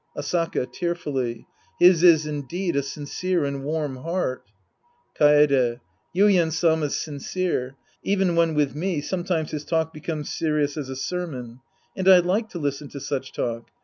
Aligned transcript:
Asaka 0.17 0.65
{tearfully). 0.65 1.45
His 1.79 2.01
is 2.01 2.25
indeed 2.25 2.75
a 2.75 2.81
sincere 2.81 3.45
and 3.45 3.63
warm 3.63 3.97
heart. 3.97 4.45
Kaede. 5.15 5.79
Yuien 6.15 6.51
Sama's 6.51 6.97
sincere. 6.97 7.75
Even 8.01 8.35
when 8.35 8.55
with 8.55 8.73
me, 8.73 8.99
sometimes 8.99 9.51
his 9.51 9.63
talk 9.63 9.93
becomes 9.93 10.33
serious 10.33 10.75
as 10.75 10.89
a 10.89 10.93
sermon_ 10.95 11.59
And 11.95 12.09
I 12.09 12.17
like 12.17 12.49
to 12.49 12.57
listen 12.57 12.89
to 12.89 12.99
such 12.99 13.31
talk. 13.31 13.69